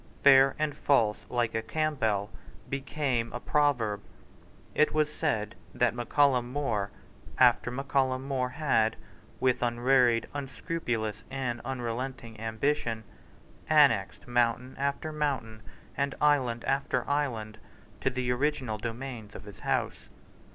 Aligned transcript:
"Fair 0.23 0.55
and 0.57 0.73
false 0.73 1.27
like 1.29 1.53
a 1.53 1.61
Campbell" 1.61 2.31
became 2.67 3.31
a 3.33 3.39
proverb. 3.39 4.01
It 4.73 4.95
was 4.95 5.13
said 5.13 5.53
that 5.75 5.93
Mac 5.93 6.09
Callum 6.09 6.51
More 6.51 6.89
after 7.37 7.69
Mac 7.69 7.87
Callum 7.89 8.27
More 8.27 8.49
had, 8.49 8.95
with 9.39 9.61
unwearied, 9.61 10.25
unscrupulous, 10.33 11.23
and 11.29 11.61
unrelenting 11.63 12.39
ambition, 12.39 13.03
annexed 13.69 14.27
mountain 14.27 14.75
after 14.79 15.11
mountain 15.11 15.61
and 15.95 16.15
island 16.19 16.63
after 16.65 17.07
island 17.07 17.59
to 17.99 18.09
the 18.09 18.31
original 18.31 18.79
domains 18.79 19.35
of 19.35 19.43
his 19.43 19.59
House. 19.59 20.09